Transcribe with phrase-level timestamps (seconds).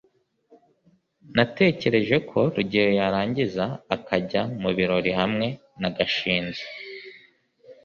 [1.35, 3.65] natekereje ko rugeyo yarangiza
[3.95, 5.47] akajya mubirori hamwe
[5.81, 6.63] na gashinzi